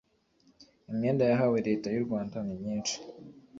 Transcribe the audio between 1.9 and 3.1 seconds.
y u Rwanda nimyinshi